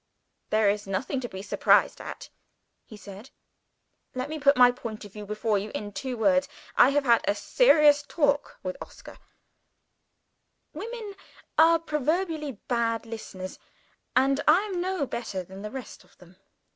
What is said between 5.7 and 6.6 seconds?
in two words.